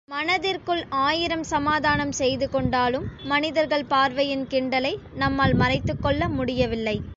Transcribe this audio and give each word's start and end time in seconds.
மனதிற்குள் 0.07 0.85
ஆயிரம் 0.89 1.43
சமாதானம் 1.43 2.11
செய்து 2.11 2.49
கொண்டாலும், 2.49 3.07
மனிதர்கள் 3.23 3.85
பார்வையின் 3.85 4.47
கிண்டலை, 4.47 4.97
நம்மால் 5.13 5.53
மறைத்துக் 5.53 6.01
கொள்ள 6.01 6.29
முடியவில்லை. 6.29 7.03